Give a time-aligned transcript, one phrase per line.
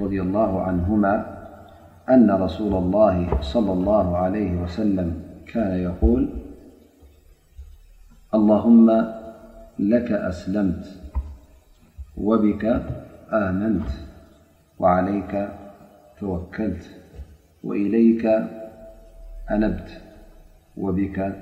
[0.00, 1.36] رضي الله عنهما
[2.10, 6.28] أن رسول الله صلى الله عليه وسلم كان يقول
[8.34, 9.08] اللهم
[9.78, 10.86] لك أسلمت
[12.16, 12.82] وبك
[13.32, 13.88] آمنت
[14.78, 15.48] وعليك
[16.20, 16.84] توكلت
[17.64, 18.26] وإليك
[19.50, 20.00] أنبت
[20.76, 21.36] وبك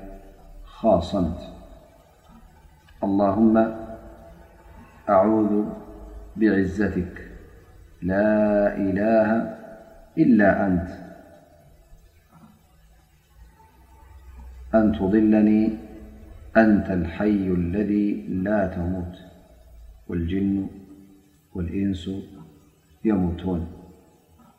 [0.65, 1.39] خاصمت
[3.05, 3.75] اللهم
[5.09, 5.63] أعوذ
[6.37, 7.24] بعزتك
[8.05, 9.29] لا إله
[10.19, 11.15] إلا أنتأن
[14.99, 15.79] تضلني
[16.57, 19.17] أنت الحي الذي لا تموت
[20.09, 20.67] والجن
[21.55, 22.11] والإنس
[23.05, 23.67] يموتون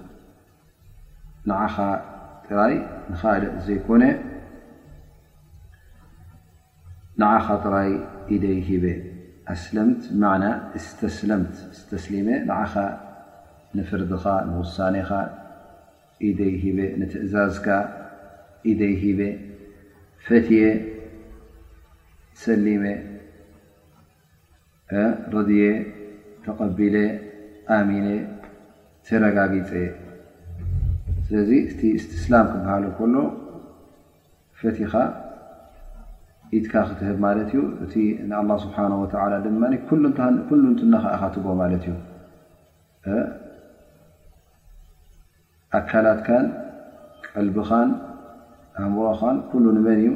[1.49, 1.75] ንዓኻ
[2.47, 2.73] ጥራይ
[3.11, 4.03] ንኻደ ዘይኮነ
[7.21, 7.91] ንዓኻ ጥራይ
[8.35, 8.85] ኢደይ ሂበ
[9.53, 10.41] ኣስለምት ብማዕ
[10.99, 11.41] ተም
[11.91, 12.73] ተስሊሜ ንዓኻ
[13.77, 15.09] ንፍርድኻ ንውሳኔኻ
[16.27, 16.65] ኢደይ ሂ
[16.99, 17.67] ንትእዛዝካ
[18.71, 19.21] ኢደይ ሂበ
[20.25, 20.63] ፈትየ
[22.43, 22.85] ሰሊሜ
[25.33, 25.63] ረድየ
[26.43, 26.95] ተቐቢለ
[27.77, 28.07] ኣሚነ
[29.07, 29.71] ተረጋጊፀ
[31.31, 33.15] ስዚ እቲ እስትስላም ክበሃሉ ከሎ
[34.61, 34.93] ፈቲኻ
[36.57, 37.93] ኢትካ ክትህብ ማለት እዩ እቲ
[38.29, 38.77] ንኣ ስብሓ
[39.31, 40.03] ላ ድማ ኩሉ
[40.71, 41.93] ንትናክካትቦ ማለት እዩ
[45.79, 46.47] ኣካላትካን
[47.27, 47.89] ቀልቢኻን
[48.85, 50.09] ኣምኦኻን ኩሉ ንመን እዩ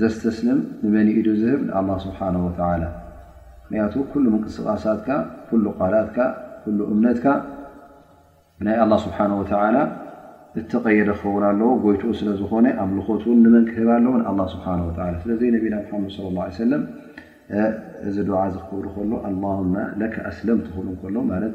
[0.00, 2.82] ዘስተስልም ንመን ኢሉ ዝህብ ንኣ ስብሓ ወተላ
[3.62, 5.08] ምክንያቱ ኩሉ ምንቅስቃሳትካ
[5.50, 6.18] ኩሉ ቋላትካ
[6.64, 7.26] ኩሉ እምነትካ
[8.66, 9.76] ናይ ኣላ ስብሓ ወተላ
[10.60, 14.90] እተቀየደ ክኸውን ኣለው ጎይትኡ ስለዝኮነ ኣብ ልኮትን ንመን ክህብ ለውንኣ ስብሓ ወ
[15.24, 16.14] ስለዚ ነቢናይ መድ
[16.60, 16.82] ሰለም
[18.08, 19.42] እዚ ድዓ ዝ ክክብሩ ከሎ ኣማ
[20.00, 21.54] ለ ኣስለም ትክሩ ከሎ ማለት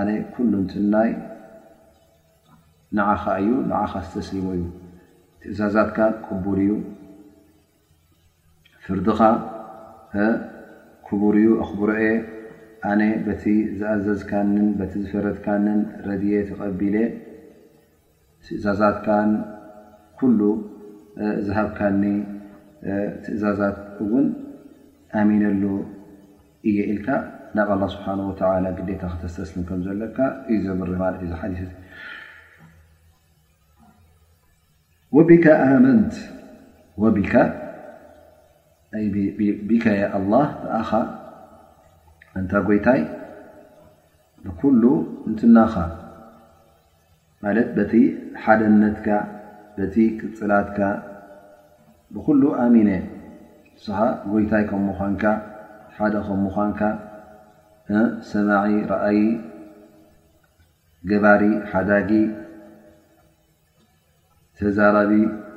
[0.00, 1.10] ኣነ ኩሉንትናይ
[2.98, 4.62] ንዓኻ እዩ ንዓኻ ዝተስሊሞ እዩ
[5.42, 6.72] ትእዛዛትካ ቅቡር እዩ
[8.84, 9.20] ፍርድኻ
[11.08, 12.10] ክቡር እዩ ኣኽቡሮ እየ
[12.88, 13.00] ኣነ
[13.78, 16.96] ዝኣዘዝቲ ዝፈረድካንን ረድየ ተቐቢለ
[18.46, 19.06] ትእዛዛትካ
[20.18, 20.40] ኩሉ
[21.46, 22.02] ዝሃብካኒ
[23.24, 24.26] ትእዛዛት እውን
[25.20, 25.62] ኣሚነሉ
[26.68, 27.08] እየ ኢልካ
[27.56, 28.04] ናብ ስሓ
[28.78, 30.18] ግዴታ ክተስተስልም ከዘሎካ
[30.54, 31.66] እዩ ረባ ዩ
[35.16, 35.28] ወቢ
[35.66, 36.14] ኣመንት
[37.02, 37.12] ወ
[42.38, 43.00] እንታይ ጎይታይ
[44.46, 44.82] ብኩሉ
[45.28, 45.74] እንትናኻ
[47.44, 47.92] ማለት በቲ
[48.42, 49.08] ሓደ ነትካ
[49.76, 50.78] በቲ ቅፅላትካ
[52.14, 52.90] ብኩሉ ኣሚነ
[53.84, 53.98] ስኻ
[54.32, 55.24] ጎይታይ ከ ምኳንካ
[55.98, 56.80] ሓደ ከም ምኳንካ
[58.30, 59.20] ሰማዒ ረእይ
[61.10, 61.42] ገባሪ
[61.72, 62.10] ሓዳጊ
[64.58, 65.12] ተዛራቢ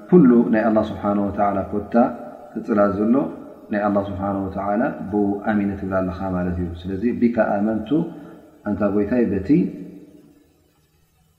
[0.09, 1.93] ኩሉ ናይ ኣላ ስብሓ ወተላ ኮታ
[2.53, 3.15] ቅፅላት ዘሎ
[3.73, 4.21] ናይ ስሓ
[5.11, 7.89] ብኣሚነ ትብ ለካ ትእዩስ ቢካ ኣመንቱ
[8.69, 9.49] እንታ ጎይታይ በቲ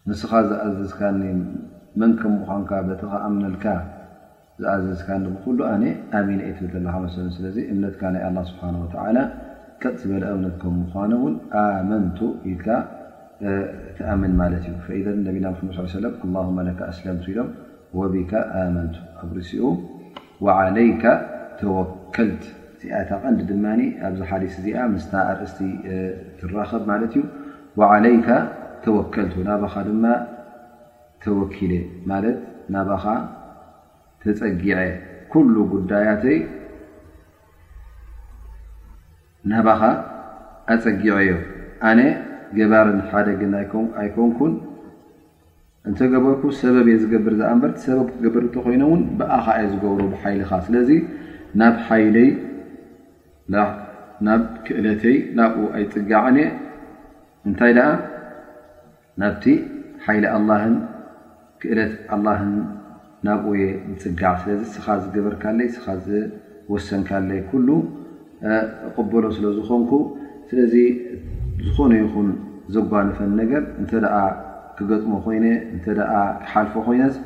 [0.08, 1.22] ንስኻ ዝኣዘዝካኒ
[2.00, 2.62] መን ከምኳን
[3.00, 3.64] ቲከኣምነልካ
[4.62, 5.74] ዝኣዘዝካኒ ብኩ ኣ
[6.18, 8.60] ኣሚን ትብል ስ እምነትካ ናይ ስሓ
[9.82, 10.62] ጥ ዝበለ እነት
[10.94, 12.18] ምኑውን ኣመንቱ
[12.52, 12.64] ኢል
[13.98, 14.54] ተኣምን ማት
[14.96, 15.44] እዩ ነና
[15.84, 16.14] ኣስለም
[17.32, 17.48] ኢሎም
[17.98, 18.14] ወቢ
[18.64, 19.64] ኣመንቱ ኣ ርሲኡ
[21.60, 21.76] ተወ
[22.18, 23.64] እዚኣ ታ ቐንዲ ድማ
[24.06, 25.58] ኣብዚ ሓሊስ እዚኣ ምስ ኣርእስቲ
[26.38, 27.22] ትራኸብ ማለት እዩ
[27.94, 28.28] ዓለይካ
[28.84, 30.04] ተወከልቱ ናባኻ ድማ
[31.22, 31.72] ተወኪለ
[32.10, 32.38] ማለት
[32.74, 33.04] ናባኻ
[34.22, 34.76] ተፀጊዐ
[35.32, 36.38] ኩሉ ጉዳያተይ
[39.52, 39.82] ናባኻ
[40.74, 41.42] ኣፀጊዐ ዮም
[41.90, 42.00] ኣነ
[42.58, 43.52] ገባርን ሓደ ግን
[44.00, 44.54] ኣይኮንኩን
[45.88, 50.90] እንተገበርኩ ሰበብ እየ ዝገብር እዛኣ እንበርቲ ሰበብ ትገብር እንተኮይኑ እውን ብኣኻ የ ዝገብሩ ሓይልኻ ስለዚ
[51.58, 52.28] ናብ ሓይለይ
[54.26, 56.38] ናብ ክእለተይ ናብኡ ኣይፅጋዕኒ
[57.48, 57.88] እንታይ ደኣ
[59.20, 59.44] ናብቲ
[60.04, 60.72] ሓይሊ ኣላን
[61.62, 62.50] ክእለት ኣላን
[63.28, 63.62] ናብኡየ
[63.92, 67.68] ንፅጋዕ ስለዚ ስኻ ዝግብርካለይ ስኻ ዝወሰንካለይ ኩሉ
[68.96, 69.90] ቕበሎ ስለዝኾንኩ
[70.50, 70.74] ስለዚ
[71.66, 72.28] ዝኾነ ይኹን
[72.74, 74.14] ዘጓንፈን ነገር እንተኣ
[74.78, 76.00] ክገጥሞ ኮይነ እንተደ
[76.44, 77.16] ክሓልፎ ኮይነስ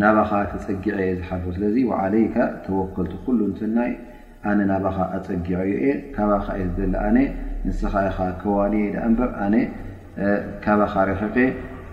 [0.00, 3.90] ናባኻ ተፀጊዐ የ ዝሓፉ ስለዚ ዓለይካ ተወኮልቲ ኩሉ እንስናይ
[4.50, 7.18] ኣነ ናባኻ ኣፀጊዐዩ የ ካባከ የ ዝላ ኣነ
[7.66, 7.94] ንስኻ
[8.42, 9.48] ከዋን ዳ እንበር ኣ
[10.64, 11.36] ካባኻ ረፈቀ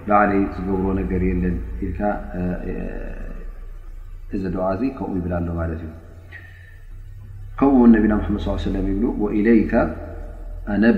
[0.06, 1.58] ብዕለይ ዝገብሮ ነገር የለን
[1.88, 1.98] ኢል
[4.36, 5.94] እዚ ድዓ እ ከምኡ ይብል ኣሎ ማለት እዩ
[7.60, 9.64] ከምኡውን ነቢና መድ ሰለ ይብሉ ይ
[10.74, 10.98] ኣነብ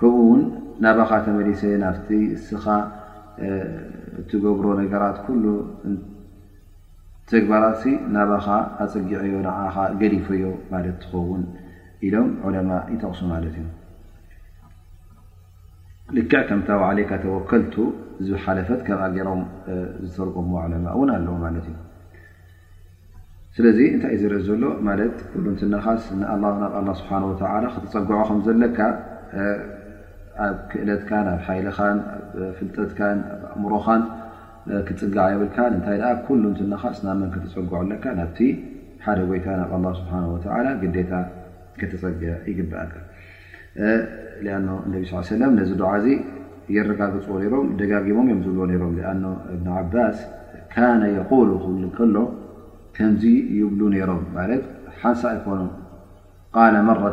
[0.00, 0.40] ከምኡውን
[0.84, 1.86] ናባኻ ተመሊሰ ና
[2.48, 2.64] ስኻ
[4.20, 5.18] እትገብሮ ነገራት
[7.32, 7.64] ተግባራ
[8.16, 8.46] ናባኻ
[8.84, 9.34] ኣፀጊዐዮ
[10.00, 10.44] ገሊፈዮ
[11.02, 11.44] ትኸውን
[12.06, 13.66] ኢሎም ዑለማ ይተቕሱ ማለት እዩ
[16.16, 17.74] ልክዕ ከምታብ ዓለይካ ተወከልቱ
[18.26, 19.42] ዝብሓለፈት ከምኣገይሮም
[20.06, 21.76] ዝተርቀምዎ ዓለማ እውን ኣለዉ ማለት እዩ
[23.56, 27.12] ስለዚ እንታይ እ ዝርኦ ዘሎ ማለት ሉትነኻስ ንናብ ስብሓ
[27.74, 28.78] ክተፀግዖ ከም ዘለካ
[30.46, 34.02] ኣብ ክእለትካ ኣብ ሓይልኻን ኣብ ፍልጠትካን ኣብ ኣእምሮኻን
[34.88, 38.38] ክፅጋዓ ይብልካ እንታይ ኩሉ እንትነኻስ ናብ መን ክትፀግዖ ኣለካ ናብቲ
[39.04, 40.10] ሓደ ጎይታ ናብ ኣ ስሓ
[40.82, 41.12] ግዴታ
[41.80, 42.80] ክተፀግ ይግብአ
[43.80, 43.96] ነ
[44.44, 44.46] ለ
[45.58, 46.16] ነዚ ድዓ ዚ
[46.74, 48.92] የረጋግፅዎ ሮ ደጋጊሞም ዝብልዎ ሮም
[49.54, 50.18] እብ ዓባስ
[50.74, 52.16] ካነ قሉ ክ ከሎ
[52.96, 53.22] ከምዚ
[53.58, 54.62] ይብሉ ሮም ት
[55.02, 55.70] ሓንሳ ኣይኮኖም
[56.54, 56.56] ቃ
[56.88, 57.04] መة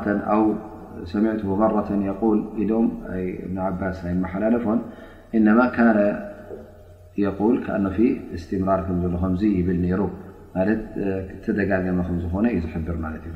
[1.12, 1.90] ሰሚት መራة
[2.30, 2.70] ል ኢ
[3.50, 4.66] እብ ዓባስ ይ መሓላለፎ
[5.40, 5.60] እነማ
[8.38, 10.10] እስትምራር ሎ ከ ይብል ሩ
[11.46, 13.36] ተደጋመ ዝኾነ ዩ ዝብር ት እዩ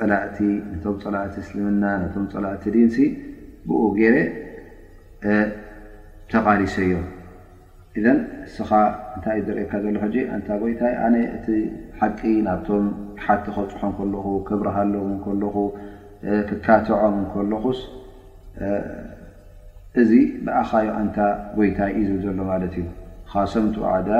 [0.00, 0.38] ፅላእቲ
[0.72, 2.96] ነቶም ፀላእቲ እስልምና ነቶም ፀላእቲ ዲንሲ
[3.68, 4.16] ብኡ ጌበ
[6.32, 7.04] ተቓሊሰዮም
[7.98, 8.06] እذ
[8.48, 8.70] እስኻ
[9.16, 11.46] እንታይ እዩ ዝርእካ ዘሎ ሕ ንታ ጎይታይ ኣነ እቲ
[12.00, 12.84] ሓቂ ናብቶም
[13.24, 14.94] ሓቲ ከፅሖም ከለኹ ክብረሃለ
[15.42, 15.56] ለኹ
[16.48, 17.80] ክካትዖም እከለኹስ
[20.00, 20.10] እዚ
[20.46, 21.18] ብኣኻዮ ኣንታ
[21.56, 22.86] ጎይታይ እዝ ዘሎ ማለት እዩ
[23.32, 24.10] ካሰምቱ ኣዕዳ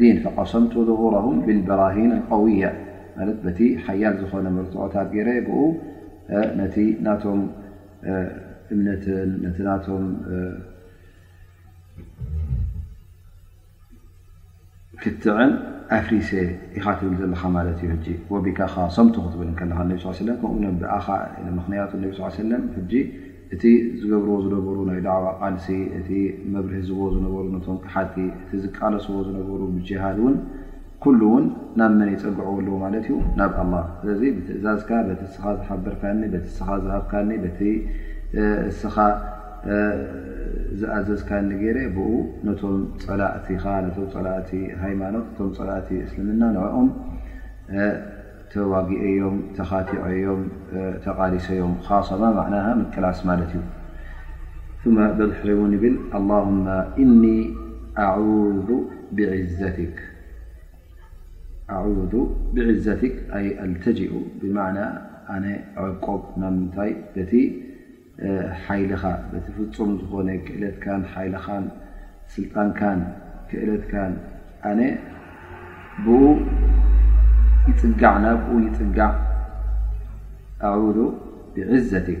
[0.00, 2.62] ዲን قሰምቱ ظሁረም ብበራሂን ቀውያ
[3.18, 5.48] ማት በቲ ሓያል ዝኮነ ምርትዖታት ገረ ብ
[6.60, 6.76] ነቲ
[7.06, 7.40] ናቶም
[8.74, 9.30] እምነትን
[9.86, 10.04] ቶም
[15.02, 15.52] ፍትዕን
[15.98, 16.30] ኣፍሪሰ
[16.78, 19.78] ኢኻ ትብል ዘለካ ማለት እዩ ወቢካኻ ሰምትክ ትብል ከካ
[20.28, 21.06] ለ ከምኡ ብኣኻ
[21.58, 22.64] ምክንያቱ እ ሰለም
[23.54, 23.62] እቲ
[24.00, 26.08] ዝገብርዎ ዝነበሩ ናይ ዳዕዋ ቃልሲ እቲ
[26.54, 30.36] መብርህ ዝዎ ዝነበሩ ቶም ሓቲ እቲ ዝቃለስዎ ዝነበሩ ብጅሃዝ እውን
[31.04, 31.44] ኩل ውን
[31.80, 33.82] ናብ መ ይፀግع ለዎ ማ ዩ ናብ ه
[34.20, 34.90] ስ ትእዛዝካ
[35.20, 35.94] ስ ዝሓበር
[36.34, 36.40] ዝ
[38.80, 39.02] ስኻ
[40.80, 41.30] ዝኣዘዝካ
[42.60, 42.72] ቶ
[43.04, 43.62] ፀላእ
[44.26, 45.40] ላእ ሃማኖት
[45.70, 46.42] ላእ እስልምና
[46.82, 46.88] ኦም
[48.52, 50.42] ተዋጊአዮም ተካቲዐዮም
[51.04, 51.74] ተቃሪሰዮም
[52.94, 53.20] ክላስ
[54.86, 55.08] እዩ
[55.40, 55.64] ሕሪ ው
[57.36, 57.46] ብ እ
[58.12, 58.28] عذ
[59.16, 59.76] ብዘት
[61.78, 61.88] ኣዕ
[62.54, 63.02] ብዒዘት
[63.36, 64.78] ኣይ ኣልተጂኡ ብማዕና
[65.34, 65.44] ኣነ
[65.82, 67.32] ዕቆብ ናምንታይ በቲ
[68.64, 71.64] ሓይልኻ በቲ ፍፁም ዝኾነ ክእለትካን ሓይልኻን
[72.34, 73.00] ስልጣንካን
[73.50, 73.94] ክእለትካ
[74.70, 74.80] ኣነ
[76.04, 76.26] ብ
[77.68, 79.10] ይፅጋዕ ናብ ይፅጋዕ
[80.66, 80.74] ኣع
[81.54, 82.20] ብዘቲክ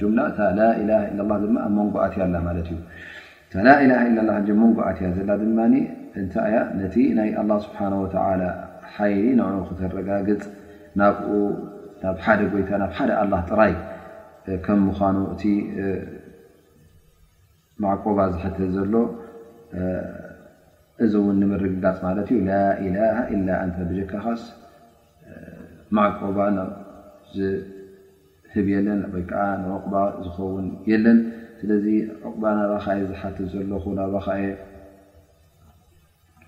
[0.00, 1.20] ድ መንጎኣትያ
[2.46, 2.56] ማት
[3.54, 5.58] እዩእ መንጎኣትያ ዘላ ድማ
[6.20, 8.14] እንታያ ነቲ ናይ ኣላ ስብሓ ወተ
[8.94, 10.42] ሓይ ን ክተረጋግፅ
[11.00, 11.18] ናኡ
[12.40, 13.74] ደ ይታናብ ሓደ ኣላ ጥራይ
[14.66, 15.42] ከም ምኳኑ እቲ
[17.84, 18.94] ማዕቆባ ዝሕትት ዘሎ
[21.04, 22.50] እዚ ውን ንምርግጋፅ ማለት ዩ ላ
[23.48, 24.42] ላ ን ብጀካ ኻስ
[25.96, 26.38] ማዕቆባ
[28.66, 29.94] ብየለን ወይከዓ ንቕባ
[30.24, 31.18] ዝኸውን የለን
[31.60, 31.86] ስለዚ
[32.26, 34.28] ዕቕባ ናባኸ ዝሓትት ዘለኹ ናባ ኸ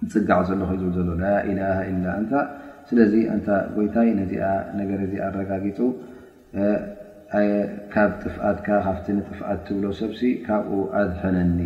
[0.00, 1.62] ዝፅጋዕ ዘሎክ ዘሎ ላ ኢላ
[2.20, 2.32] እንታ
[2.88, 3.14] ስለዚ
[3.46, 4.44] ታ ጎይታይ ነዚኣ
[4.80, 5.78] ነገር ዚ ኣረጋጊጡ
[7.92, 11.58] ካብ ጥፍኣትካ ካብቲ ጥፍኣት ትብሎ ሰብሲ ካብኡ ኣዝፈነኒ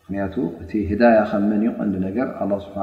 [0.00, 2.80] ምክንያቱ እቲ ህዳያ ከ መን እቀንዲ ነገር ኣ ስብሓ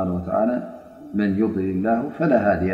[1.17, 1.95] መን ዩድል ላ
[2.31, 2.73] ላ ሃድያ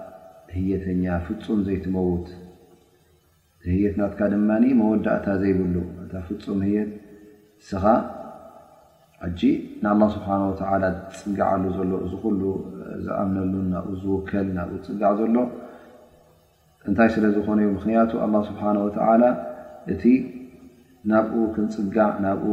[0.55, 2.27] ህየተኛ ፍፁም ዘይትመውት
[3.67, 5.75] ህየት ናትካ ድማ መወዳእታ ዘይብሉ
[6.27, 6.91] ፍፁም ህየት
[7.67, 7.83] ስኻ
[9.39, 9.49] ጂ
[9.85, 10.29] ንኣ ስብሓ
[10.83, 12.41] ላ ትፅጋዓሉ ዘሎ እዚ ሉ
[13.05, 15.35] ዝኣምነሉን ናብኡ ዝውከል ናብኡ ፅጋዕ ዘሎ
[16.89, 19.23] እንታይ ስለዝኾነ ዩ ምክንያቱ ኣላ ስብሓ ወላ
[19.95, 20.03] እቲ
[21.11, 22.47] ናብኡ ክንፅጋዕ ናብኡ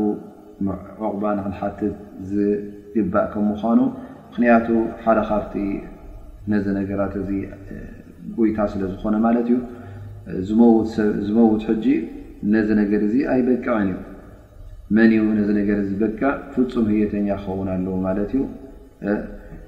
[0.75, 1.97] ዕቕባ ንክን ሓትት
[2.31, 3.78] ዝግባእ ከም ምኳኑ
[4.28, 4.69] ምክንያቱ
[5.05, 5.55] ሓደ ካፍቲ
[6.52, 7.31] ነዚ ነገራት እዚ
[8.37, 9.59] ጉይታ ስለዝኾነ ማለት እዩ
[11.26, 11.87] ዝመውት ሕጂ
[12.55, 13.99] ነዚ ነገር እዚ ኣይበቅዐን እዩ
[15.26, 16.23] መን ነዚ ነገር በቅዕ
[16.55, 18.43] ፍፁም ሂየተኛ ክኸውን ኣለዎ ማለት እዩ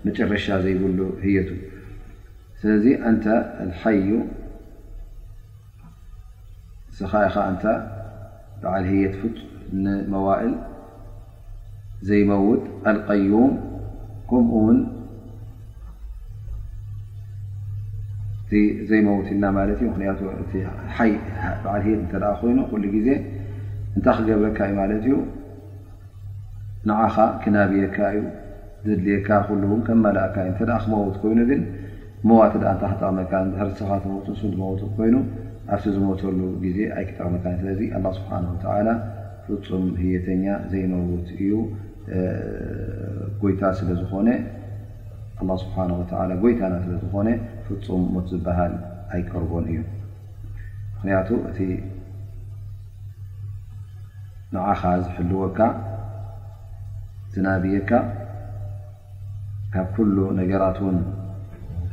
[0.07, 1.51] መጨረሻ ዘይብሉ ህየቱ
[2.61, 3.25] ስለዚ እንተ
[3.81, 4.13] ሓይ ዩ
[6.99, 7.65] ስኢ ከ እንታ
[8.63, 9.17] ብዓል ሂየት
[9.85, 10.55] ንመዋእል
[12.09, 13.53] ዘይመውጥ ኣልቀዩም
[14.31, 14.79] ከምኡውን
[18.91, 20.43] ዘይመውት ኢልና ማት ምክንይ በዓል
[22.13, 23.09] ት ኮይኑ ሉ ዜ
[23.97, 25.13] እንታይ ክገብረካ ዩ ማለት እዩ
[26.89, 28.21] ንዓኻ ክናብየካ እዩ
[28.87, 29.29] ድድልካ
[29.89, 30.49] ከምመላእካዩ
[30.85, 31.63] ክመውት ኮይኑ ግን
[32.31, 33.33] ሞዋ እይክጠቕመካ
[33.69, 33.81] ር ት
[34.81, 35.17] ት ኮይኑ
[35.75, 37.81] ኣብቲ ዝመተሉ ግዜ ኣይ ክጠቕመካ ስለዚ
[38.19, 38.31] ስብሓ
[39.53, 41.51] ፍፁም ሂየተኛ ዘይመውት እዩ
[43.61, 43.79] ታዝ
[44.11, 44.23] ሓ
[46.43, 47.29] ጎይታና ስለዝኾነ
[47.71, 49.77] ኣይቀር እዩ
[51.03, 51.05] ም
[54.73, 55.59] እ ኻ ዝልወካ
[57.35, 57.91] ዝናብየካ
[59.75, 59.97] ካብ ኩ
[60.39, 60.79] ነራት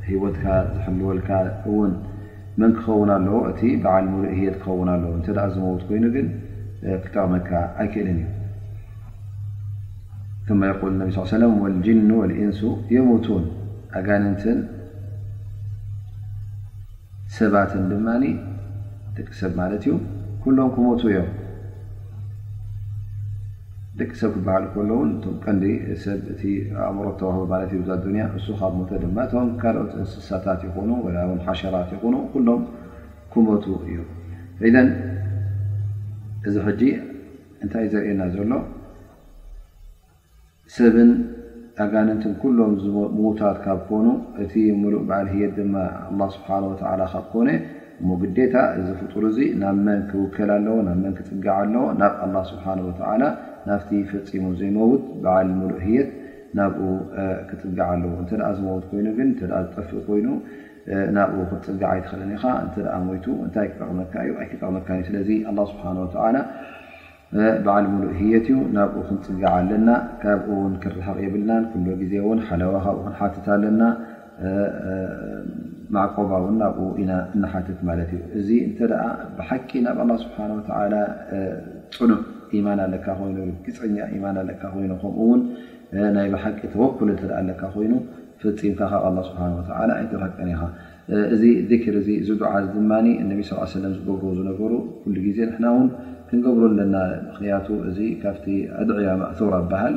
[0.08, 0.46] ህወትካ
[0.86, 1.30] ዝልወልካ
[1.90, 1.92] ን
[2.62, 6.18] ምን ክኸው ኣለ እቲ በዓ ሙሉእ ት ክኸን ኣለ ዝት ይኑ ግ
[7.04, 7.50] ክጠቕመካ
[7.82, 8.18] ኣይክእል እዩ
[12.94, 13.08] ኢን
[14.32, 14.44] ኣት
[17.40, 18.08] ሰባትን ድማ
[19.16, 19.94] ደቂ ሰብ ማለት እዩ
[20.44, 21.28] ኩሎም ክመቱ እዮም
[24.00, 25.64] ደቂ ሰብ ክበሃል ከሎውን እቶም ቀንዲ
[26.04, 26.42] ሰብእቲ
[26.88, 31.90] ኣእምሮት ተዋህቦ ማለት ዩ ዱያ እሱ ካብ ሞ ድማቶም ካልኦት እንስሳታት ይኮኑ ወ ው ሓሸራት
[31.96, 32.62] ይኮኑ ኩሎም
[33.34, 34.00] ክመቱ እዩ
[34.70, 34.78] ኢን
[36.48, 36.82] እዚ ሕዲ
[37.64, 38.52] እንታይ ዘርእየና ዘሎ
[40.76, 40.78] ሰ
[41.84, 42.74] ኣጋንንትን ኩሎም
[43.16, 44.06] ምዉታት ካብ ኮኑ
[44.44, 46.48] እቲ ሙሉእ በዓል ሂየት ድማ ስብሓ
[47.14, 47.50] ካብኮነ
[48.02, 52.36] እሞ ግዴታ እዚ ፍጡር ዚ ናብ መን ክውከል ኣለዎ ናብ መን ክፅጋዓ ኣለዎ ናብ ኣላ
[52.52, 52.66] ስብሓ
[53.68, 56.10] ናብቲ ፈፂሙ ዘይመውት በዓል ሙሉእ ሂየት
[56.60, 56.88] ናብኡ
[57.50, 60.28] ክፅጋዓ ኣለዎ እተ ዝመውት ኮይኑግን ዝጠፊእ ኮይኑ
[61.18, 62.40] ናብኡ ክፅጋዓ ይትክእልኒኢ
[62.98, 65.30] እ ሞቱ እንታይ ክጠቕመካ እዩ ይክጠቕመትካ እዩስለዚ
[65.72, 66.38] ስብሓላ
[67.66, 69.90] በዓል ሙሉእ ሂየት እዩ ናብኡ ክንፅጋዓ ኣለና
[70.22, 73.82] ካብኡው ክርሃቕ የብልናን ኩ ግዜን ሓለዋ ካብኡ ሓትት ኣለና
[75.96, 78.80] ማዕቆባ ውን ናብኡ ኢ እናሓትት ማለት እዩ እዚ እተ
[79.40, 80.38] ብሓቂ ናብ ስብሓ
[81.98, 82.18] ፅሉዕ
[82.66, 85.42] ማን ኣለካ ይ ግፅኛ ማን ካ ይ ምኡውን
[86.18, 87.10] ናይ ብሓቂ ተወክል
[87.42, 87.94] ኣካ ኮይኑ
[88.42, 90.62] ፍምካ ካብ ስሓ ይትረሃቀን ኢኻ
[91.34, 91.42] እዚ
[91.96, 92.92] ር ዝዓ ድማ
[93.24, 94.60] እነ ስ ለም ዝገጎ ዝነሩ
[95.14, 95.88] ሉ ግዜ ናውን
[96.30, 96.64] ክንብሩ
[96.94, 97.02] ና
[97.66, 98.34] ቱ ዚ ካ
[98.90, 99.96] ድያ እثራ ሃል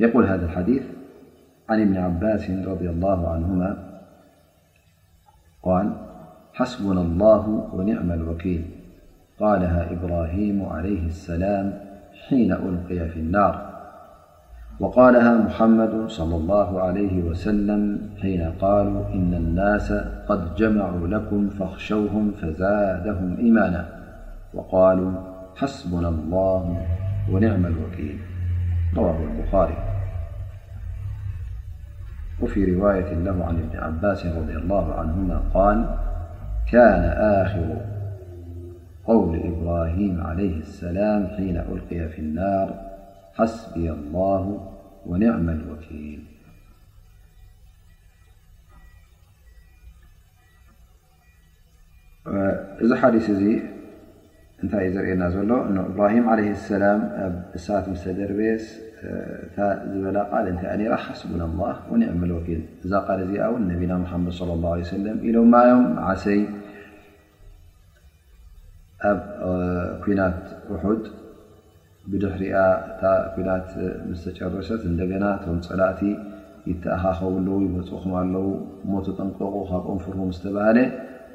[0.00, 0.82] يقول هذا الحديث
[1.68, 3.76] عن ابن عباس- رضي الله عنهما
[5.62, 5.92] قال
[6.54, 8.64] حسبنا الله ونعم الوكيل
[9.40, 11.78] قالها إبراهيم عليه السلام
[12.28, 13.76] حين ألقي في النار
[14.80, 19.92] وقالها محمد- صلى الله عليه وسلم حين قالوا إن الناس
[20.28, 23.86] قد جمعوا لكم فاخشوهم فزادهم إيمانا
[24.54, 25.12] وقالوا
[25.56, 26.82] حسبنا الله
[27.32, 28.18] ونعم الوكيل
[28.94, 29.76] رواه البخاري
[32.40, 35.98] وفي رواية له عن ابن عباس رضي الله عنهما قال
[36.72, 37.76] كان آخر
[39.04, 42.80] قول إبراهيم عليه السلام حين ألقي في النار
[43.34, 44.72] حسبي الله
[45.06, 46.22] ونعم الوكيل
[54.64, 55.50] እንታይ እዩ ዘርእየና ዘሎ
[55.88, 56.38] እብራሂም ዓለ
[56.68, 58.64] ሰላም ኣብ እሳት ምስ ተደርቤስ
[59.46, 59.56] እታ
[59.90, 61.60] ዝበላ ቃል እንታ ኒራ ሓስቡን ኣላ
[61.94, 66.40] እን ኣመ ወኪል እዛ ቃል እዚኣ ውን ነቢና ሓመድ ለ ላه ሰለም ኢሎም ማዮም ዓሰይ
[69.10, 69.20] ኣብ
[70.04, 70.40] ኩናት
[70.76, 71.04] እሑድ
[72.12, 72.54] ብድሕ ሪኣ
[72.92, 73.02] እታ
[73.34, 73.68] ኩናት
[74.10, 76.00] ምስተጨረሰት እንደገና ቶም ፀላእቲ
[76.70, 78.46] ይተኣኻኸብለው ይመፅኹም ኣለው
[78.92, 80.78] ሞተ ጠንቀቑ ካብኦም ፍሩም ዝተባሃለ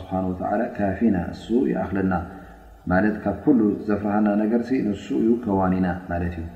[0.00, 0.12] ስብሓ
[0.76, 2.14] ካፊና እሱ ይኣኽለና
[2.90, 6.46] ማለት ካብ ኩሉ ዘፍርሃና ነገር ንሱ እዩ ከዋኒና ማለት እዩ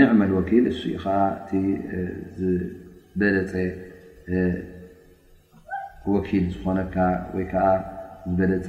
[0.00, 0.72] ኒዕማ ወኪል እ
[1.18, 1.20] ዓ
[1.58, 1.60] እ
[2.38, 3.52] ዝበለፀ
[6.14, 6.96] ወኪል ዝኾነካ
[7.36, 7.54] ወይዓ
[8.28, 8.68] ዝበለፀ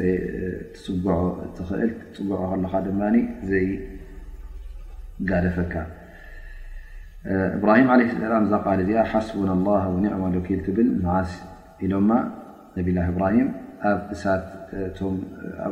[0.74, 1.10] ትፅዖ
[1.58, 3.02] ትኽእል ትፅዖ ከለካ ድማ
[3.52, 5.76] ዘይጋደፈካ
[7.58, 7.80] እብራሂ
[8.20, 9.72] ለ ላ ዛ ቃል እዚኣ ሓስቡና ላ
[10.12, 11.32] ዕማ ወኪል ትብል መዓስ
[11.86, 12.10] ኢሎማ
[12.76, 13.50] ነብ ላ እብራም
[13.88, 14.00] ኣብ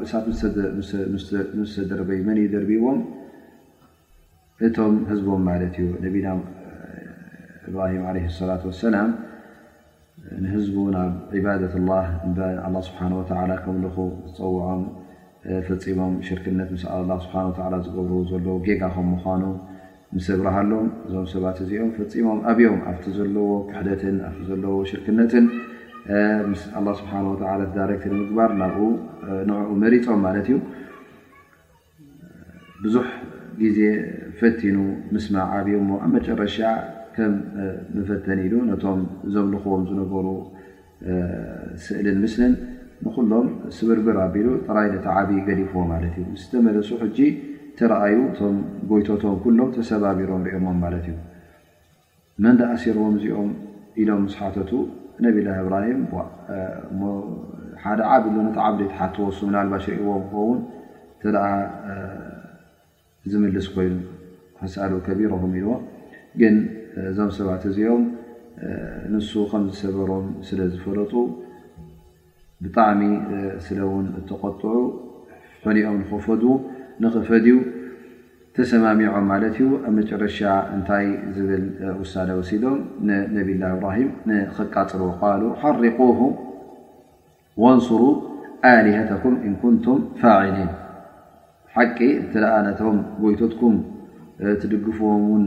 [0.03, 0.23] እሳት
[1.63, 2.99] ምስተደረበዩ መን ዩ ደርቢዎም
[4.65, 6.27] እቶም ህዝቦም ማለት እዩ ነና
[7.69, 9.09] እብራሂም ለ ላት ወሰላም
[10.43, 13.21] ንህዝቡ ናብ ዒባደት ላ ስብሓወ
[13.65, 13.95] ከምልኹ
[14.35, 14.83] ዝፀውዖም
[15.67, 16.85] ፈፂሞም ሽርክነት ስ
[17.25, 17.35] ስሓ
[17.85, 19.43] ዝገብሩ ዘለዎ ጌጋ ከም ምኳኑ
[20.15, 25.45] ምስብረሃሎም እዞም ሰባት እዚኦም ፈፂሞም ኣብዮም ኣብቲ ዘለዎ ኩሕደትን ኣቲ ዘለዎ ሽርክነትን
[26.49, 26.61] ምስ
[26.99, 27.37] ስብሓ ወ
[27.77, 28.85] ዳክት ንምግባር ናብኡ
[29.47, 30.57] ንኡ መሪፆም ማለት እዩ
[32.83, 33.07] ብዙሕ
[33.61, 33.79] ግዜ
[34.39, 34.77] ፈቲኑ
[35.15, 35.25] ምስ
[35.57, 36.57] ዓብ ሞ ኣብ መጨረሻ
[37.15, 37.33] ከም
[37.97, 38.99] መፈተን ኢሉ ነቶም
[39.35, 40.27] ዘምልኽዎም ዝነበሩ
[41.85, 42.53] ስእልን ምስልን
[43.05, 47.19] ንኩሎም ስብርብር ኣቢሉ ጥራይ ነቲ ዓብይ ገሊኮዎ ማለት እዩ ምስ ዝተመለሱ ሕጂ
[47.79, 48.55] ተረኣዩ እቶም
[48.91, 51.17] ጎይቶቶም ኩሎም ተሰባቢሮም ሪኦሞ ማለት እዩ
[52.45, 53.51] መንዳእሲርዎም እዚኦም
[54.03, 54.71] ኢሎም ስሓተቱ
[55.25, 56.01] ነብ ላ እብራሂም
[57.83, 60.59] ሓደ ዓ ሉ ምጣዓብልትሓትዎሱ ልባሸ እዎ ከውን
[61.21, 61.37] ተደ
[63.31, 63.95] ዝምልስ ኮይኑ
[64.59, 65.73] ፈሳሉ ከቢሮም ኢልዎ
[66.41, 66.55] ግን
[67.09, 68.03] እዞም ሰባት እዚኦም
[69.13, 71.13] ንሱ ከም ዝሰበሮም ስለ ዝፈለጡ
[72.65, 73.01] ብጣዕሚ
[73.65, 74.75] ስለ ውን ተቆጥዑ
[75.63, 76.43] ኮንኦም ንኽፈዱ
[77.05, 77.55] ንኽፈድዩ
[78.57, 80.37] ተሰማሚዖም ማለት እዩ ኣብ መጨረሻ
[80.75, 81.65] እንታይ ዝብል
[81.99, 84.09] ውሳ ወሲዶም ንነብ ላ ብራሂም
[84.55, 85.09] ክቃፅልዎ
[85.41, 85.97] ሉ ሓሪق
[87.63, 88.01] ወንصሩ
[88.71, 90.71] ኣሊሃተኩም እን ኩንቱም ፋሊን
[91.75, 93.75] ሓቂ እተለኣነቶም ጎይቶትኩም
[94.61, 95.45] ትድግፍዎም ን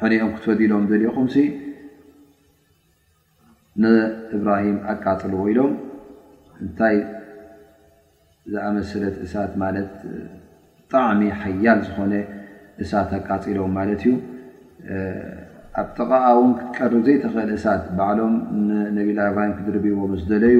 [0.00, 1.28] ሕንኦም ክትፈዲሎም ደሊኹም
[3.82, 5.72] ንእብራሂም ኣቃፅልዎ ኢሎም
[6.62, 6.96] እንታይ
[8.52, 9.92] ዝኣመስለት እሳት ማለት
[10.90, 12.12] ብጣዕሚ ሓያል ዝኾነ
[12.84, 14.12] እሳት ኣቃፂሎም ማለት እዩ
[15.82, 18.34] ኣብቲቃ ውን ክትቀርብ ዘይተኽእል እሳት ባዕሎም
[18.98, 20.58] ነቢላ ብራም ክድርብይዎ ስ ደለዩ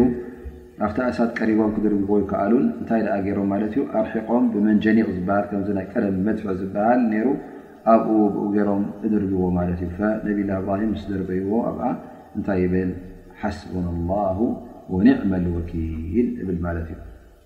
[0.87, 6.19] ኣብታ እሳት ቀሪቦም ክድርግዎ ይከኣሉን እንታይ ደ ገሮም ማለት ዩ ኣርሒቆም ብመንጀኒቕ ዝሃ ከዚይ ቀለም
[6.27, 7.33] መትፍዕ ዝበሃል ሩ
[7.95, 9.91] ኣብኡ ኡ ገይሮም እድርግዎ ማት እዩ
[10.29, 11.79] ነቢላ ብራሂም ስ ደርበይዎ ኣብ
[12.39, 12.93] እንታይ ብል
[13.43, 14.23] ሓስቡን ላ
[14.97, 17.06] ወኒዕመ ወኪን ብል ማለት እዩ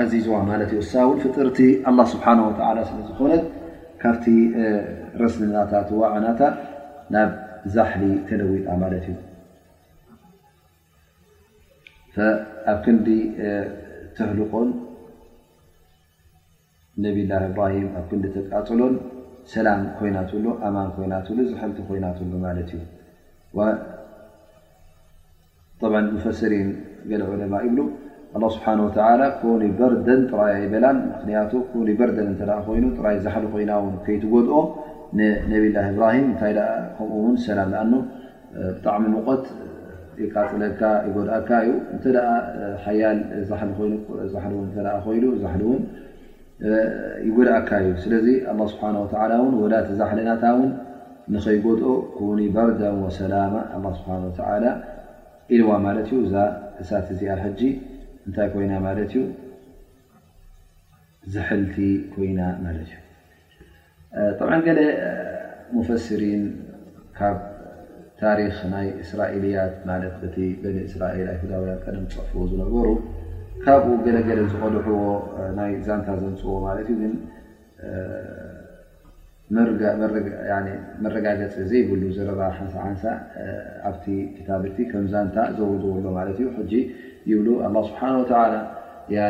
[0.00, 0.06] እ
[1.22, 1.58] ፍጥርቲ
[2.12, 2.44] ስሓ
[3.00, 3.32] ስዝኮነ
[4.02, 4.24] ካብቲ
[5.22, 5.54] ረስና
[6.02, 6.40] ዋዕናታ
[7.14, 7.30] ናብ
[7.74, 8.66] ዛሊ ተለዊጣ
[9.04, 9.16] ት እዩ
[12.70, 13.06] ኣብ ክንዲ
[14.16, 14.68] ተህልቆን
[17.04, 17.60] ነብ ላ ብ
[18.00, 18.94] ኣብ ክንዲ ተፅሎን
[19.52, 20.44] ሰላ ኮይናትሉ
[20.76, 21.06] ማን ኮይ
[21.52, 23.68] ዝልቲ ኮይናሉ እ
[26.14, 26.68] ሙፈሰሪን
[27.30, 27.86] ዑ ብ
[28.52, 30.86] ስ ኮ በርን ጥራይ ይበላ
[32.10, 33.66] ርን ይ
[34.04, 34.54] ኮይ ትድኦ
[35.20, 35.80] ነብ ላ
[36.96, 37.74] ብ ታ
[38.76, 39.44] ብጣሚ ሙቀት
[40.22, 42.14] ይፅለካ ይጎካ እዩ
[47.28, 47.70] ይጎድእካ
[48.94, 50.44] እዩ ወላ ዛልናታ
[51.32, 51.92] ንከይጎድኦ
[52.56, 52.68] በር
[53.20, 53.34] ሰላ
[55.58, 55.70] ኢዋ
[56.82, 57.22] እሳ እዚ
[58.28, 59.20] እንታይ ኮይና ማለት እዩ
[61.34, 61.76] ዝሕልቲ
[62.12, 62.92] ኮይና ማት እዩ
[64.40, 64.68] ብዓ ገ
[65.76, 66.44] ሙፈስሪን
[67.18, 67.36] ካብ
[68.22, 69.74] ታሪክ ናይ እስራኤልያት
[70.20, 72.86] በቲ በኒ እስራኤል ይ ዳውያ ቀደም ፀፍዎ ዝነበሩ
[73.64, 75.02] ካብኡ ገለገለ ዝቆልሕዎ
[75.58, 77.08] ናይ ዛንታ ዘንፅዎ ማት እ ግ
[81.04, 82.94] መረጋገፂ ዘይብሉ ዘረ ሓሓን
[83.88, 84.04] ኣብቲ
[84.46, 86.48] ታብቲ ከም ዛንታ ዘውዝዎሎ ማት ዩ
[87.26, 87.54] ብ له
[87.86, 88.02] ስብሓ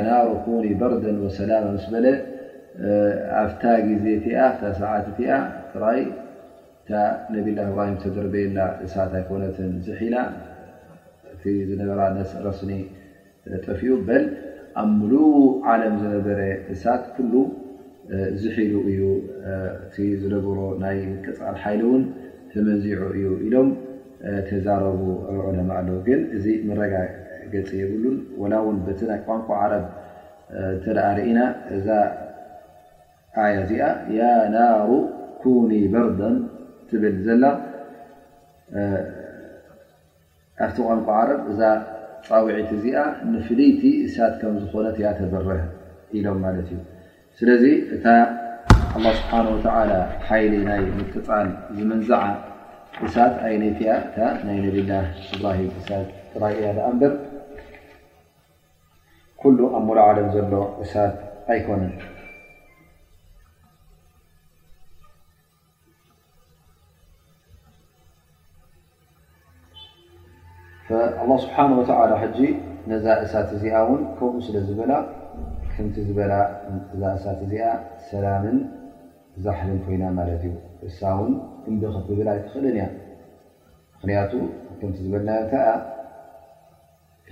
[0.06, 0.92] ናሩ ኮኒ በር
[1.38, 1.50] ሰላ
[1.94, 2.06] በለ
[3.42, 4.04] ኣብታ ጊዜ
[5.72, 6.04] ሰዓ እ
[6.88, 10.16] ነ ላ ብ ተደርበየላ እሳት ይኮነት ዝሒላ
[11.68, 12.00] ዝነበራ
[12.30, 12.72] ስ ረስኒ
[13.66, 14.18] ጠፍኡ በ
[14.82, 15.12] ኣብ ሙሉ
[15.72, 16.40] ዓለም ዝነበረ
[16.74, 17.04] እሳት
[18.42, 19.02] ዝሒሉ እዩ
[20.22, 22.04] ዝነብሮ ናይ ቅፃ ሓይሊ ን
[22.52, 23.68] ተመዚዑ እዩ ኢሎም
[24.48, 25.00] ተዛረቡ
[25.48, 26.46] ዑለማ ኣለው ግ እዚ
[26.92, 26.94] ጋ
[27.60, 29.84] ላ እውን በቲ ናይ ቋንቋ ዓረብ
[30.84, 31.40] ተርኢና
[31.76, 31.88] እዛ
[33.42, 33.82] ኣያ እዚኣ
[34.18, 34.88] ያ ናሩ
[35.42, 36.34] ኩኒ በርዳን
[36.88, 37.44] ትብል ዘላ
[40.64, 41.60] ኣብቲ ቋንቋ ዓረ እዛ
[42.26, 42.96] ፃውዒቲ እዚኣ
[43.32, 45.48] ንፍልይቲ እሳት ከም ዝኾነት ያተበረ
[46.18, 46.80] ኢሎም ማለት እዩ
[47.40, 47.64] ስለዚ
[47.96, 48.06] እታ
[48.94, 49.76] ስብሓ
[50.28, 52.20] ሓይሊ ናይ ምትፃን ዝመንዝዓ
[53.06, 53.92] እሳት ይነት ያ
[54.24, 54.92] እ ናይ ነብላ
[55.34, 56.08] እብራሂም እሳት
[56.42, 56.92] ራይእያ ኣ
[59.44, 59.46] ኣ
[60.16, 60.52] ለም ዘሎ
[60.82, 61.14] እሳት
[61.52, 61.92] ኣይኮነን
[71.56, 71.58] ه
[72.90, 73.64] ነዛ እሳት እዚ
[74.18, 74.92] ከምኡ ስለዝበላ
[75.84, 75.86] እ
[77.24, 77.26] ሰ
[79.44, 80.04] ዛል ኮይና
[80.46, 80.48] ዩ
[80.88, 81.00] እሳ
[81.70, 82.86] እ ትብ ይትእልያ
[85.04, 85.28] ዝበና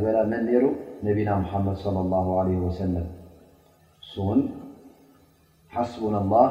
[0.63, 0.65] ሩ
[1.05, 3.05] ነና محمድ صلى الله علي وسل እ
[5.75, 6.49] ሓسب الله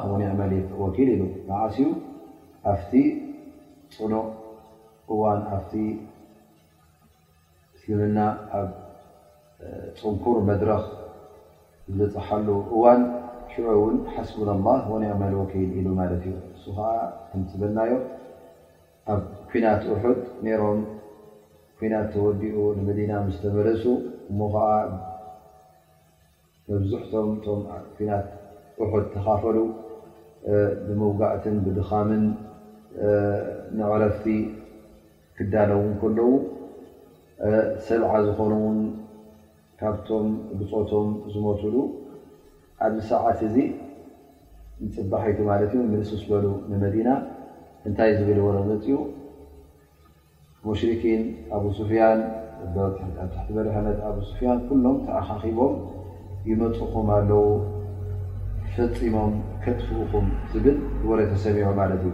[0.81, 0.85] ዓ
[2.65, 4.40] ኣ ፅق
[5.13, 5.73] እዋን ኣብቲ
[7.75, 8.17] እስልምና
[8.59, 8.69] ኣብ
[9.99, 10.83] ፅንኩር መድረኽ
[11.97, 13.01] ዝፅሓሉ እዋን
[13.51, 16.89] ሽዑ እውን ሓስቡ لላه ወንዕማን ወኪል ኢሉ ማለት እዩ እሱ ከዓ
[17.51, 17.93] ክበናዮ
[19.13, 20.79] ኣብ ኩናት ሑድ ነሮም
[21.79, 23.83] ኩናት ተወዲኡ ንመዲና ምስ ተመለሱ
[24.31, 24.69] እሞ ከዓ
[26.69, 27.45] መብዝሕቶም ት
[28.91, 29.57] ሑድ ተኻፈሉ
[30.87, 32.23] ብምውጋዕትን ብድኻምን
[33.79, 34.25] ንዕረፍቲ
[35.37, 36.27] ክዳሎ እውን ከለዉ
[37.87, 38.79] ስልዓ ዝኾኑ ውን
[39.79, 41.75] ካብቶም ብፆቶም ዝመትሉ
[42.87, 43.55] ኣብ ሰዓት እዚ
[44.83, 47.09] ንፅባሐይቲ ማለት እዩ ምልስ ስበሉ ንመዲና
[47.89, 49.03] እንታይ ዝብል ወረነፂ ኡ
[50.67, 51.21] ሙሽሪኪን
[51.57, 52.19] ኣብ ስፍያን
[52.65, 52.77] ኣብ
[53.33, 55.75] ትሕቲ በረከነት ኣብ ስፍያን ኩሎም ተኣኻኺቦም
[56.49, 57.33] ይመፅኹም ኣለዉ
[58.75, 62.13] ፈፂሞም ከትፍኡኹም ዝብል ዝወረ ተሰሚዑ ማለት እዩ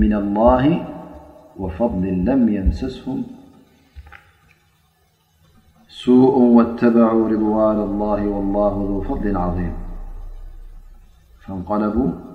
[0.03, 0.65] من الله
[1.59, 3.25] وفضل لم يمسسهم
[5.89, 9.73] سوء واتبعوا رضوان الله والله ذو فضل عظيم
[11.51, 12.11] انقلبوا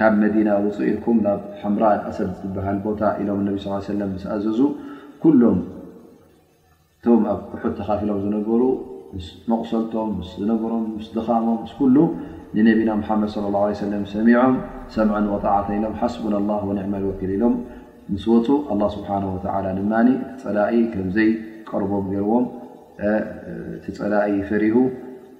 [0.00, 1.40] ካብ መዲና ፅ ኢልኩም ናብ
[1.72, 1.84] ምራ
[2.18, 3.40] ሰድ ዝሃ ቦታ ሎም
[4.34, 4.60] ኣዘዙ
[5.40, 5.58] ሎም
[7.00, 8.48] እቶም ኣብ ውሑት ተካፍሎም ዝነሩ
[9.52, 12.10] መቕሰልቶም ዝነሮም ድኻሞም
[12.56, 12.90] ንነብና
[13.22, 13.82] መድ صለ ه ሰ
[14.14, 14.54] ሰሚዖም
[14.96, 16.56] ሰምዐን ጣዓተ ኢሎም ሓስቡ ላ
[17.20, 17.54] ክ ኢሎም
[18.24, 19.08] ስ ፁ ስሓ
[19.44, 20.82] ድ ፀላኢ
[21.18, 21.30] ዘይ
[21.70, 22.46] ቀርቦም ገዎም
[23.84, 24.76] ቲ ፀላኢ ፈሪሁ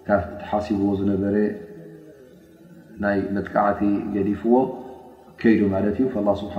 [0.08, 0.20] ካ
[0.52, 1.36] ሓሲብዎ ዝነበረ
[3.16, 3.80] ይ መጥቃዓቲ
[4.14, 4.54] ገዲፍዎ
[5.40, 6.06] ከይዱ ማለት እዩ
[6.42, 6.56] ስብሓ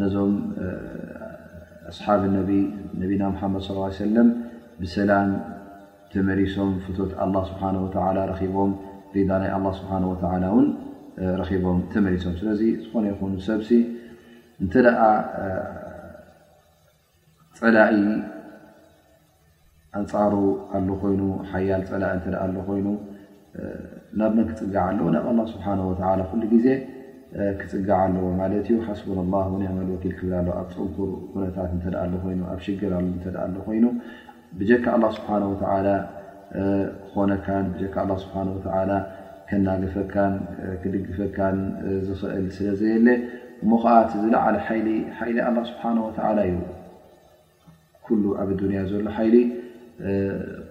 [0.00, 0.34] ነዞም
[1.90, 2.22] ኣሓብ
[3.00, 3.70] ነብና መድ ص
[4.00, 4.16] ሰለ
[4.80, 5.30] ብሰላም
[6.12, 6.98] ተመሪሶም ፍት
[7.50, 8.72] ስ ቦም
[9.12, 9.46] ቤ ናይ
[9.78, 9.90] ስሓ
[11.64, 13.70] ቦም ተመሪሶም ስለዚ ዝኾነ ይኑ ሰብሲ
[14.64, 14.86] እንተደ
[17.58, 17.94] ፀላኢ
[19.98, 20.32] ኣንፃሩ
[20.78, 21.22] ኣሉ ኮይኑ
[21.52, 22.14] ሓያል ፀላኢ
[22.44, 22.86] ኣ ኮይኑ
[24.20, 25.66] ናብመን ክፅጋዓ ኣለዎ ናብ ስብሓ
[26.64, 26.76] ዜ
[27.60, 31.12] ክፅጋዓ ኣለዎ ማለ ዩ ሓስቡ መኪ ክብላኣ ፅል
[31.44, 31.84] ነታት ተ
[32.34, 32.80] ይኣብ ሽግ
[33.66, 33.84] ኮይኑ
[34.60, 34.86] ብጀካ
[35.18, 35.30] ስብሓ
[37.12, 37.46] ኮነካ
[39.50, 39.94] ካ ናፈ
[40.82, 41.38] ክድግፈካ
[42.06, 43.08] ዝኽእል ስለዘየለ
[43.70, 44.94] ሞዓ ዝለዓለ ሊ
[45.70, 45.86] ስብሓ
[48.16, 49.38] እዩ ኣብ ያ ዘሎ ሊ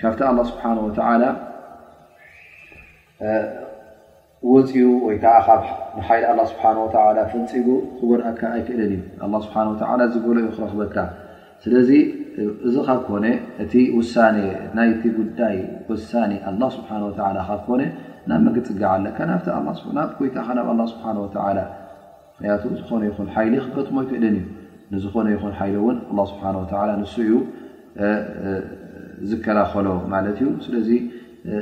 [0.00, 0.88] ካብቲ ላ ስብሓን ወ
[4.50, 4.74] ወፅቡ
[5.06, 5.32] ወይከዓ
[6.08, 6.20] ሓይ
[6.50, 6.64] ስብሓ
[7.30, 7.66] ፍንፂጉ
[7.98, 8.92] ክጎድኣካ ኣይክእለን
[9.24, 9.56] እዩ ስብሓ
[10.14, 10.96] ዝገሎዩ ክረክበካ
[11.64, 11.90] ስለዚ
[12.68, 13.18] እዚ ካብ ኮ
[13.62, 14.36] እቲሳቲ
[15.18, 15.56] ጉዳይ
[15.90, 16.12] ውሳ
[16.76, 16.90] ስብሓ
[17.48, 17.82] ካብ ኮነ
[18.30, 19.40] ናብ መግፅግዓ ኣለካ ናብ
[20.26, 20.38] ይታ
[20.70, 21.12] ብ ስብሓ
[22.44, 24.42] ምክንቱ ዝኾነ ይኹን ሓይሊ ክበጥሞ ይክእለን እዩ
[24.94, 25.96] ንዝኾነ ይኹን እውን
[26.30, 26.44] ስብሓ
[27.00, 27.28] ንስዩ
[29.30, 30.90] ዝከላኸሎ ማለት እዩ ስለዚ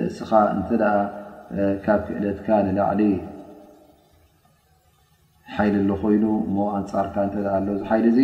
[0.08, 0.70] እስኻ እንተ
[1.84, 3.02] ካብ ክእለትካ ንላዕሊ
[5.54, 7.14] ሓይሊ ሎ ኮይኑ ሞ ኣንፃርካ
[7.94, 8.18] ኣይሊ እዚ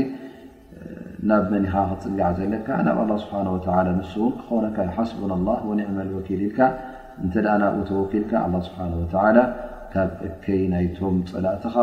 [1.31, 6.59] ናብ መኒኻ ክፅጋዕ ዘለካ ናብ ኣ ስብሓ ን ክኾነካ ሓስቡና ላ ወኒዕመወኪል ኢልካ
[7.27, 8.33] እተ ናብኡ ተወኪልካ
[8.69, 8.81] ስብሓ
[9.93, 11.75] ካብ እከይ ናይቶም ፀላእትኻ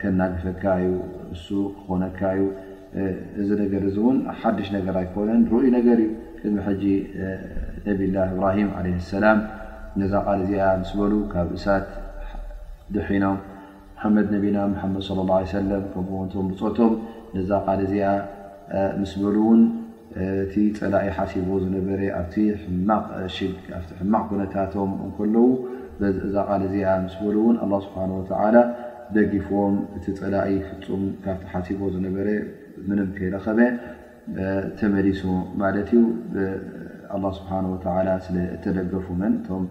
[0.00, 0.88] ከናገፈካእዩ
[1.32, 1.46] ንሱ
[1.78, 2.42] ክኾነካ ዩ
[3.40, 6.10] እዚ ነገር እ እውን ሓድሽ ነገር ኣይኮነን ንርኡይ ነገር እዩ
[6.48, 6.84] እዚ ሕጂ
[7.86, 8.70] ነብ ላ ብራሂም
[9.12, 9.38] ሰላም
[10.00, 11.86] ነዛ ቓል እዚኣ ስ በሉ ካብ እሳት
[12.94, 13.36] ድሒኖም
[14.02, 16.92] ሓመድ ነቢና ሓመድ ص ه ከምንቶም ብፅቶም
[17.36, 18.06] ነዛ ቓል እዚኣ
[19.00, 19.62] ምስ በሉ ውን
[20.44, 22.00] እቲ ፀላኢ ሓሲቦ ዝነበረ
[24.00, 25.46] ሕማቕ ኩነታቶም እከለዉ
[26.28, 27.56] እዛ ቓል እዚኣ ስ በሉእውን
[27.86, 28.42] ስብሓ
[29.14, 32.28] ደጊፎም እቲ ፀላኢ ፍፁም ካብቲ ሓሲቦ ዝነበረ
[32.88, 33.58] ምንም ከይረኸበ
[34.80, 35.22] ተመሪሱ
[35.62, 36.00] ማለት ዩ
[37.38, 37.50] ስብሓ
[38.24, 39.64] ስተደገፉ መን እቶም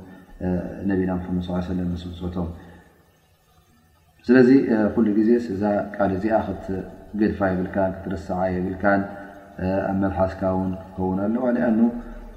[0.92, 2.48] ነቢና መድ ሰለ ስፅቶም
[4.28, 4.50] ስለዚ
[4.94, 5.64] ኩሉ ግዜ ስእዛ
[5.96, 9.02] ቃል እዚኣ ክትገድፋ የብል ክትረስዓ የብልካን
[9.90, 11.70] ኣብ መሓስካ ውን ክትኸውን ኣለዋ ኣ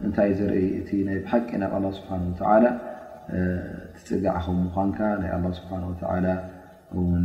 [0.07, 2.11] እንታይ ዘርኢ እቲ ናይ ብሓቂ ናብ ኣላ ስብሓ
[2.43, 2.65] ተላ
[3.97, 5.71] ትፅጋዕ ኸም ምኳንካ ናይ ኣ ስብሓ
[6.99, 7.25] ውን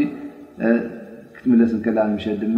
[1.36, 2.58] ክትምለስ ከላ ንምሸ ድማ